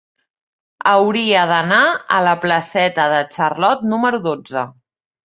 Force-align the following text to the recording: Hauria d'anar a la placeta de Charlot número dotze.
Hauria 0.91 1.43
d'anar 1.51 1.81
a 2.19 2.21
la 2.29 2.33
placeta 2.45 3.05
de 3.13 3.21
Charlot 3.37 3.85
número 3.93 4.23
dotze. 4.25 4.65